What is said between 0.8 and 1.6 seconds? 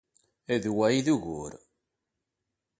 ay d ugur.